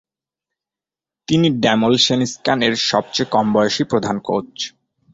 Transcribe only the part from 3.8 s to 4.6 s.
প্রধান কোচ।